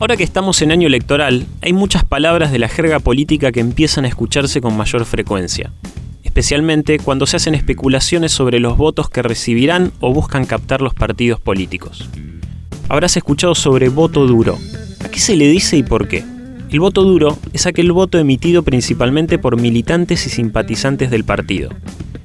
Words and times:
Ahora 0.00 0.16
que 0.16 0.22
estamos 0.22 0.62
en 0.62 0.70
año 0.70 0.86
electoral, 0.86 1.44
hay 1.60 1.72
muchas 1.72 2.04
palabras 2.04 2.52
de 2.52 2.60
la 2.60 2.68
jerga 2.68 3.00
política 3.00 3.50
que 3.50 3.58
empiezan 3.58 4.04
a 4.04 4.08
escucharse 4.08 4.60
con 4.60 4.76
mayor 4.76 5.04
frecuencia, 5.04 5.72
especialmente 6.22 7.00
cuando 7.00 7.26
se 7.26 7.36
hacen 7.36 7.56
especulaciones 7.56 8.30
sobre 8.30 8.60
los 8.60 8.76
votos 8.76 9.10
que 9.10 9.22
recibirán 9.22 9.90
o 9.98 10.14
buscan 10.14 10.46
captar 10.46 10.82
los 10.82 10.94
partidos 10.94 11.40
políticos. 11.40 12.08
Habrás 12.88 13.16
escuchado 13.16 13.56
sobre 13.56 13.88
voto 13.88 14.28
duro. 14.28 14.56
¿A 15.04 15.08
qué 15.08 15.18
se 15.18 15.34
le 15.34 15.48
dice 15.48 15.76
y 15.76 15.82
por 15.82 16.06
qué? 16.06 16.24
El 16.70 16.78
voto 16.78 17.02
duro 17.02 17.36
es 17.52 17.66
aquel 17.66 17.90
voto 17.90 18.20
emitido 18.20 18.62
principalmente 18.62 19.36
por 19.36 19.60
militantes 19.60 20.28
y 20.28 20.30
simpatizantes 20.30 21.10
del 21.10 21.24
partido. 21.24 21.70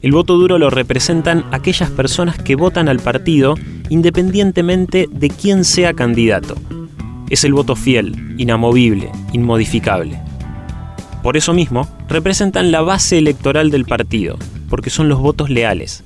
El 0.00 0.12
voto 0.12 0.38
duro 0.38 0.56
lo 0.56 0.70
representan 0.70 1.44
aquellas 1.50 1.90
personas 1.90 2.38
que 2.38 2.56
votan 2.56 2.88
al 2.88 3.00
partido 3.00 3.56
independientemente 3.90 5.06
de 5.12 5.28
quién 5.28 5.64
sea 5.64 5.92
candidato. 5.92 6.54
Es 7.30 7.44
el 7.44 7.52
voto 7.52 7.76
fiel, 7.76 8.34
inamovible, 8.38 9.10
inmodificable. 9.32 10.18
Por 11.22 11.36
eso 11.36 11.52
mismo, 11.52 11.86
representan 12.08 12.72
la 12.72 12.80
base 12.80 13.18
electoral 13.18 13.70
del 13.70 13.84
partido, 13.84 14.38
porque 14.70 14.88
son 14.88 15.08
los 15.08 15.18
votos 15.18 15.50
leales. 15.50 16.04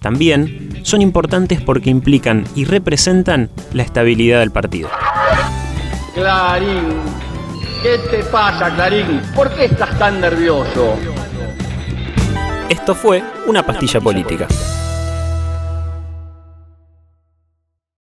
También 0.00 0.80
son 0.82 1.02
importantes 1.02 1.60
porque 1.60 1.90
implican 1.90 2.44
y 2.56 2.64
representan 2.64 3.50
la 3.72 3.82
estabilidad 3.82 4.40
del 4.40 4.50
partido. 4.50 4.88
Clarín, 6.14 6.88
¿qué 7.82 7.98
te 8.10 8.24
pasa, 8.24 8.74
Clarín? 8.74 9.20
¿Por 9.34 9.54
qué 9.54 9.66
estás 9.66 9.98
tan 9.98 10.20
nervioso? 10.20 10.96
Esto 12.68 12.94
fue 12.94 13.22
una 13.46 13.62
pastilla 13.62 14.00
política. 14.00 14.48